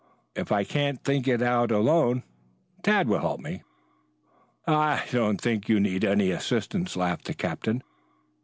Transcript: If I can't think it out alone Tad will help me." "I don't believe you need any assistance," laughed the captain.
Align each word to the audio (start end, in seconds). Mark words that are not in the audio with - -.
If 0.35 0.51
I 0.51 0.63
can't 0.63 0.99
think 1.03 1.27
it 1.27 1.43
out 1.43 1.69
alone 1.71 2.23
Tad 2.81 3.07
will 3.07 3.19
help 3.19 3.39
me." 3.39 3.61
"I 4.65 5.03
don't 5.11 5.39
believe 5.39 5.69
you 5.69 5.79
need 5.79 6.03
any 6.03 6.31
assistance," 6.31 6.95
laughed 6.95 7.25
the 7.25 7.35
captain. 7.35 7.83